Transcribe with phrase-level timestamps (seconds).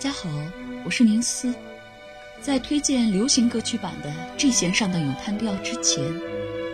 [0.00, 0.30] 大家好，
[0.82, 1.54] 我是宁思。
[2.40, 6.02] 在推荐流行歌曲版的 G 弦上的咏叹调之前，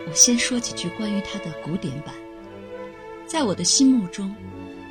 [0.07, 2.15] 我先说几句关于它的古典版。
[3.27, 4.33] 在我的心目中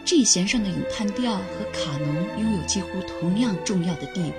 [0.04, 4.36] ，G 弦上的咏叹调和卡农拥有几乎同样重要的地位，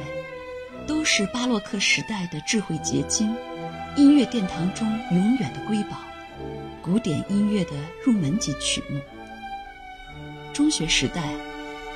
[0.86, 3.34] 都是巴洛克时代的智慧结晶，
[3.96, 5.96] 音乐殿堂中永远的瑰宝，
[6.82, 7.70] 古典音乐的
[8.04, 9.00] 入门级曲目。
[10.52, 11.34] 中学时代。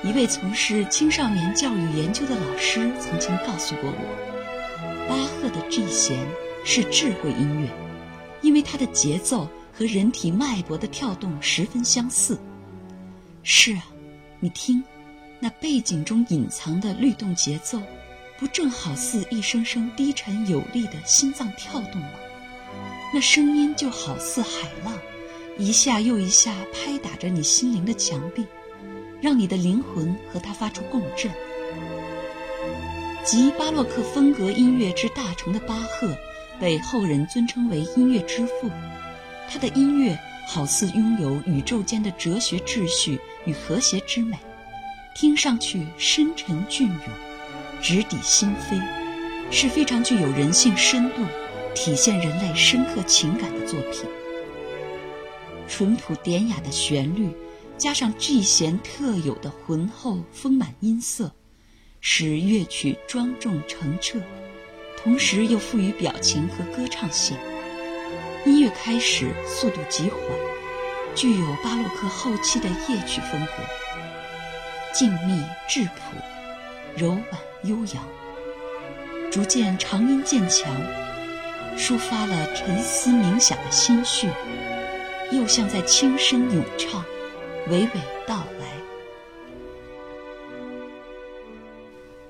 [0.02, 6.26] 一位从事青少年教育研究的老师曾经告诉过我，巴赫的 G 弦
[6.64, 7.68] 是智慧音乐，
[8.40, 12.38] 因为它的节奏和人体脉搏的跳动十分相似。
[13.42, 13.84] 是啊，
[14.38, 14.82] 你听，
[15.38, 17.78] 那背景中隐藏的律动节奏，
[18.38, 22.08] 不正好似一声声低沉有力的心脏跳动吗？
[23.12, 24.94] 那声音就好似海浪，
[25.58, 28.46] 一下又一下拍打着你心灵的墙壁。
[29.20, 31.30] 让你的灵魂和它发出共振。
[33.24, 36.16] 集巴洛克风格音乐之大成的巴赫，
[36.58, 38.70] 被后人尊称为音乐之父。
[39.48, 44.38] 他的音乐好似拥有宇宙间的哲学秩序与和谐之美，
[45.14, 46.98] 听上去深沉隽永，
[47.82, 48.80] 直抵心扉，
[49.50, 51.16] 是非常具有人性深度、
[51.74, 54.08] 体现人类深刻情感的作品。
[55.68, 57.28] 淳朴典雅的旋律。
[57.80, 61.32] 加上 G 弦特有的浑厚丰满音色，
[62.02, 64.20] 使乐曲庄重澄澈，
[64.98, 67.38] 同时又富于表情和歌唱性。
[68.44, 70.20] 音乐开始速度极缓，
[71.14, 73.52] 具有巴洛克后期的夜曲风格，
[74.92, 76.14] 静谧质朴，
[76.98, 77.24] 柔婉
[77.62, 78.06] 悠扬，
[79.32, 80.70] 逐渐长音渐强，
[81.78, 84.28] 抒发了沉思冥想的心绪，
[85.32, 87.02] 又像在轻声咏唱。
[87.68, 88.66] 娓娓道来。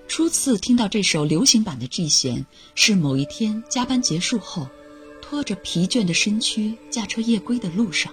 [0.09, 4.67] 初次听到这首流行版的 G 弦，是某一天加班结束后，
[5.23, 8.13] 拖着疲倦的身躯驾车夜归的路上，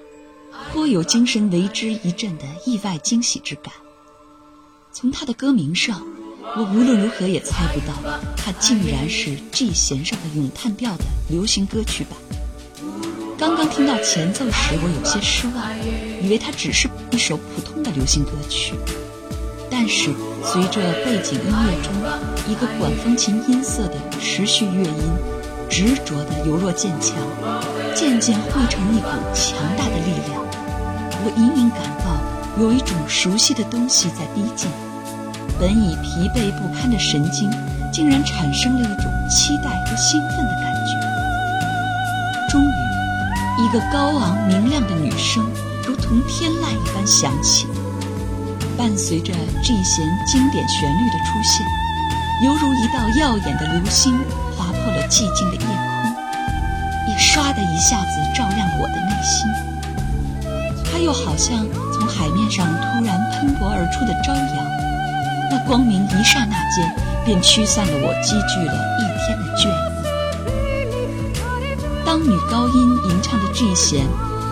[0.71, 3.73] 颇有精神为之一振的意外惊喜之感。
[4.91, 6.05] 从它的歌名上，
[6.55, 7.93] 我无论如何也猜不到，
[8.37, 12.26] 它竟然是 G 弦上的咏叹调的流行歌曲版。
[13.37, 15.63] 刚刚听到前奏时，我有些失望，
[16.21, 18.73] 以为它只是一首普通的流行歌曲。
[19.69, 20.09] 但是
[20.43, 21.93] 随着背景音乐中
[22.49, 25.03] 一个管风琴音色的持续乐音，
[25.69, 27.15] 执着的由弱渐强，
[27.93, 30.41] 渐渐汇成一股强大的力量，
[31.23, 32.17] 我隐隐感到
[32.59, 34.67] 有一种熟悉的东西在逼近。
[35.59, 37.51] 本已疲惫不堪的神经，
[37.93, 40.66] 竟然产生了一种期待和兴奋的感觉。
[43.67, 45.45] 一个高昂明亮的女声，
[45.85, 47.67] 如同天籁一般响起，
[48.77, 51.67] 伴随着 G 弦经典旋律的出现，
[52.45, 54.17] 犹如一道耀眼的流星
[54.55, 56.15] 划破了寂静的夜空，
[57.09, 59.51] 也唰的一下子照亮了我的内心。
[60.89, 64.65] 它又好像从海面上突然喷薄而出的朝阳，
[65.51, 66.95] 那光明一刹那间
[67.25, 69.67] 便驱散了我积聚了一天的倦
[72.17, 74.03] 当女高音吟唱的巨弦，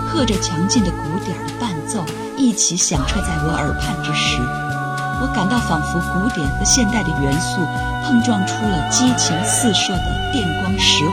[0.06, 2.06] 和着强劲的鼓点的伴奏
[2.38, 4.38] 一起响彻在我耳畔之时，
[5.20, 7.66] 我感到仿佛古典和现代的元素
[8.06, 11.12] 碰撞出了激情四射的电光石火，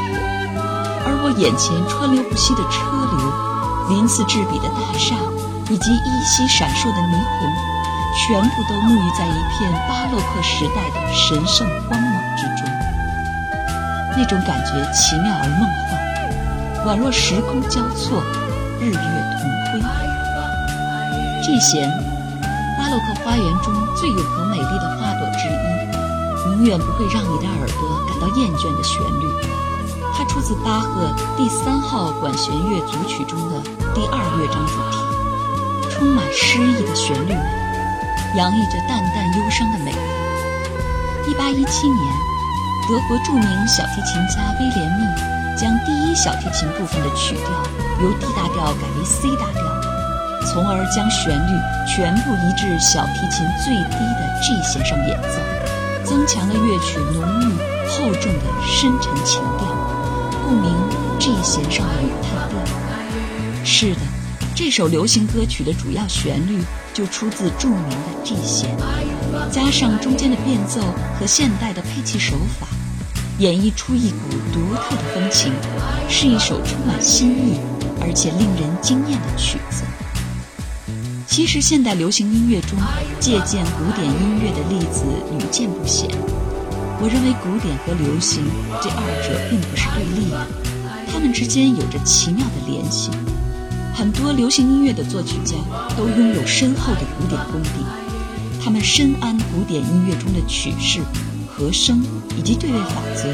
[1.08, 2.84] 而我眼前川流不息的车
[3.16, 5.16] 流、鳞次栉比的大厦
[5.70, 7.48] 以及依稀闪烁的霓虹，
[8.28, 12.68] 全部都沐浴在一片巴洛克时代的神圣光芒之中。
[14.18, 15.91] 那种感觉奇妙而梦幻。
[16.84, 18.20] 宛若时空交错，
[18.80, 19.80] 日月同辉。
[21.44, 21.88] 这弦，
[22.76, 29.28] 巴洛克花园中最永恒美丽的花朵之一，永远不会让你的耳朵感到厌倦的旋律。
[30.12, 33.60] 它出自巴赫第三号管弦乐组曲中的
[33.94, 39.92] 第二乐章主题，充满诗意的旋律美，洋溢着淡淡忧伤的美。
[41.28, 42.12] 一八一七年，
[42.88, 45.41] 德国著名小提琴家威廉密。
[45.56, 47.48] 将第一小提琴部分的曲调
[48.02, 49.62] 由 D 大调改为 C 大调，
[50.46, 51.52] 从而将旋律
[51.86, 55.38] 全部移至小提琴最低的 G 弦上演奏，
[56.04, 57.52] 增强了乐曲浓郁
[57.88, 59.68] 厚重的深沉情调，
[60.44, 60.74] 故名
[61.18, 62.58] G 弦上的咏叹调。
[63.64, 64.00] 是的，
[64.54, 66.62] 这首流行歌曲的主要旋律
[66.92, 68.74] 就出自著名的 G 弦，
[69.50, 70.80] 加上中间的变奏
[71.20, 72.66] 和现代的配器手法。
[73.42, 74.16] 演绎出一股
[74.52, 75.52] 独特的风情，
[76.08, 77.58] 是一首充满新意
[78.00, 79.82] 而且令人惊艳的曲子。
[81.26, 82.78] 其实，现代流行音乐中
[83.18, 85.02] 借鉴古典音乐的例子
[85.36, 86.08] 屡见不鲜。
[87.00, 88.44] 我认为古典和流行
[88.80, 90.46] 这二者并不是对立的，
[91.12, 93.10] 它们之间有着奇妙的联系。
[93.92, 95.56] 很多流行音乐的作曲家
[95.96, 97.70] 都拥有深厚的古典功底，
[98.62, 101.00] 他们深谙古典音乐中的曲式、
[101.54, 102.02] 和声
[102.36, 103.32] 以及对位法则，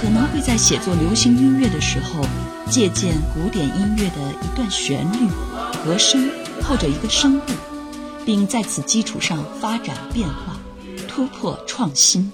[0.00, 2.24] 可能会在写作流行音乐的时候
[2.70, 5.28] 借鉴古典音乐的一段旋律、
[5.84, 6.30] 和声
[6.62, 7.52] 或者一个声部，
[8.24, 10.58] 并在此基础上发展变化、
[11.06, 12.32] 突破创新。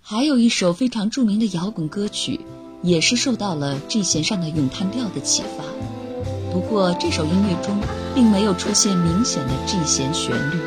[0.00, 2.40] 还有一首非常著名的摇滚歌曲。
[2.82, 5.64] 也是受到了 G 弦上的咏叹调的启发，
[6.52, 7.80] 不过这首音乐中
[8.14, 10.58] 并没有出现明显的 G 弦旋律，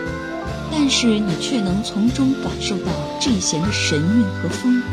[0.71, 4.87] 但是你却能从中感受到 G 弦的神韵和风骨，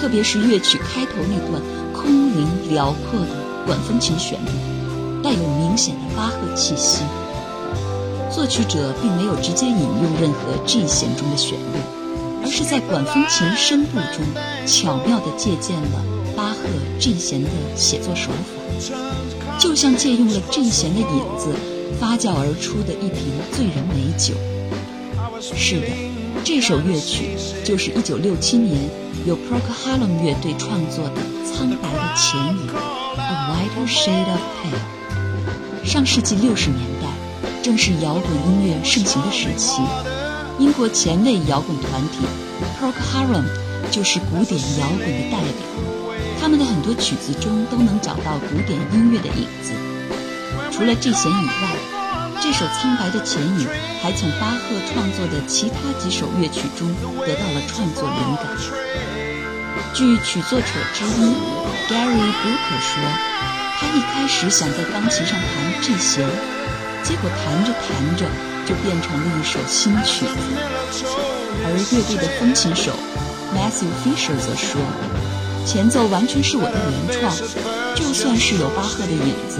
[0.00, 1.62] 特别是乐曲开头那段
[1.92, 3.28] 空灵辽阔的
[3.66, 7.02] 管风琴旋律，带有明显的巴赫气息。
[8.30, 11.78] 作曲者并没有直接引用任何 G 弦中的旋律，
[12.44, 14.24] 而是在管风琴声部中
[14.66, 16.02] 巧妙地借鉴了。
[16.36, 16.58] 巴赫
[17.00, 18.30] G 弦的写作手
[18.78, 18.94] 法，
[19.58, 21.54] 就像借用了 G 弦的影子
[21.98, 24.34] 发酵而出的一瓶醉人美酒。
[25.40, 25.86] 是的，
[26.44, 28.88] 这首乐曲就是1967年
[29.26, 32.66] 由 Proc Harum 乐队创作的《苍白的前影》
[33.18, 35.84] （A Whiter Shade of Pale）。
[35.84, 37.08] 上世纪60年代，
[37.62, 39.82] 正是摇滚音乐盛行的时期，
[40.58, 42.24] 英国前卫摇滚团体
[42.80, 43.44] Proc Harum
[43.90, 45.50] 就是古典摇滚的代表。
[46.40, 49.72] 他们的很多曲子中都能找到古典音乐的影子。
[50.72, 51.76] 除了这弦以外，
[52.40, 53.66] 这首《苍白的前影》
[54.02, 54.60] 还从巴赫
[54.92, 58.46] 创作的其他几首乐曲中得到了创作灵感。
[59.94, 61.34] 据曲作者之一
[61.88, 63.02] Gary Booker 说，
[63.78, 66.28] 他一开始想在钢琴上弹 G 弦，
[67.02, 68.26] 结果弹着弹着
[68.66, 70.26] 就变成了一首新曲。
[71.64, 72.92] 而乐队的风琴手
[73.54, 74.80] Matthew Fisher 则说。
[75.66, 76.78] 前奏完全是我的
[77.08, 77.34] 原创，
[77.96, 79.58] 就算是有巴赫的影子，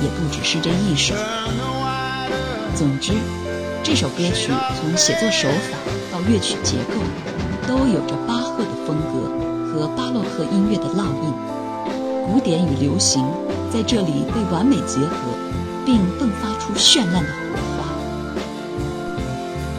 [0.00, 1.14] 也不只是这一首。
[2.74, 3.12] 总之，
[3.84, 5.76] 这首歌曲从写作手法
[6.10, 6.94] 到乐曲结构，
[7.68, 9.28] 都有着巴赫的风格
[9.68, 11.32] 和巴洛克音乐的烙印。
[12.26, 13.22] 古典与流行
[13.70, 15.16] 在这里被完美结合，
[15.84, 17.84] 并迸发出绚烂的火花。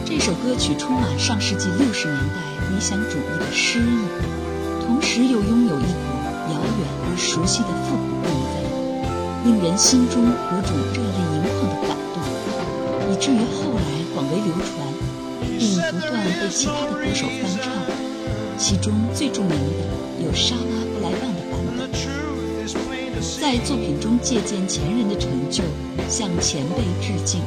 [0.04, 3.98] 这首歌曲充满上世纪六十年代理想主义的诗意。
[4.86, 6.14] 同时又拥有一股
[6.52, 11.23] 遥远而熟悉的复古韵味，令人心中有种热泪，
[13.14, 14.74] 以至于后来广为流传，
[15.56, 17.72] 并不断被其他的歌手翻唱。
[18.58, 19.54] 其中最著名的
[20.24, 21.88] 有莎拉布莱曼的版本。
[23.40, 25.62] 在作品中借鉴前人的成就，
[26.08, 27.40] 向前辈致敬，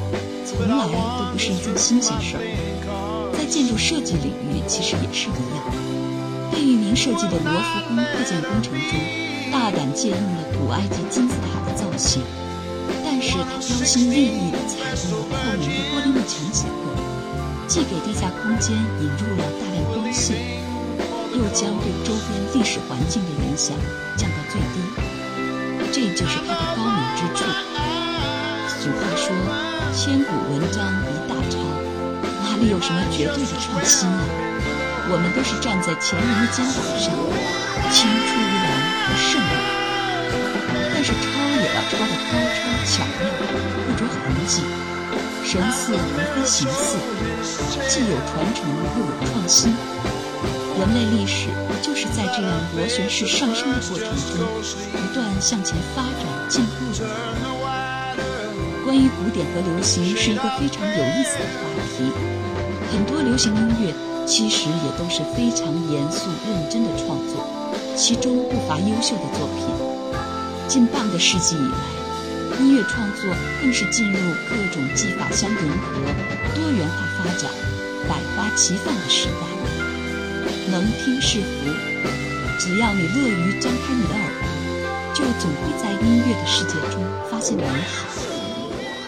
[0.46, 3.34] 从来都不是一件新鲜事儿。
[3.38, 5.68] 在建筑设计领域，其实也是一样。
[6.50, 8.96] 贝聿铭设计的罗浮宫扩建工程中，
[9.52, 12.22] 大胆借用了古埃及金字塔的造型，
[13.20, 14.78] 但是他标新立异地采
[15.10, 16.94] 用了透明的玻璃幕墙结构，
[17.68, 20.38] 既给地下空间引入了大量光线，
[21.34, 23.76] 又将对周边历史环境的影响
[24.16, 24.78] 降到最低。
[25.92, 27.42] 这就是他的高明之处。
[28.78, 29.34] 俗话说
[29.98, 31.58] ：“千古文章一大抄”，
[32.46, 34.22] 哪里有什么绝对的创新呢？
[35.10, 37.10] 我们都是站在前人的肩膀上，
[37.90, 38.38] 青出
[41.90, 43.24] 抄也要抄得高超巧妙，
[43.86, 44.62] 不着痕迹，
[45.44, 46.04] 神似而
[46.36, 47.00] 非形似，
[47.88, 49.72] 既有传承又有创新。
[50.78, 51.48] 人类历史
[51.82, 54.46] 就是在这样螺旋式上升的过程中，
[54.92, 57.08] 不断向前发展进步的。
[58.84, 62.12] 关于古典和流行是一个非常有意思的话题，
[62.92, 63.94] 很多流行音乐。
[64.28, 67.48] 其实也都是非常严肃认真的创作，
[67.96, 69.97] 其中不乏优秀的作品。
[70.68, 74.20] 近半个世纪以来，音乐创作更是进入
[74.50, 76.02] 各种技法相融合、
[76.54, 77.50] 多元化发展、
[78.08, 79.48] 百花齐放的时代。
[80.70, 81.70] 能听是福，
[82.60, 88.06] 只要你乐于张开你的耳朵，就总会在音乐的世界中发现美好。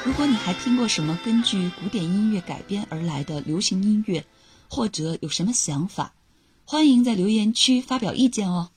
[0.06, 4.24] 如果你还听过什么根据古典音乐改编而来的流行音乐，
[4.70, 6.14] 或者有什么想法，
[6.64, 8.70] 欢迎在留言区发表意见哦。